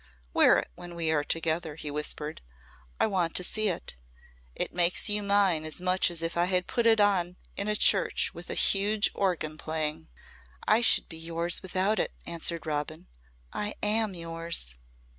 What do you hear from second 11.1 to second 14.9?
yours without it," answered Robin. "I am yours."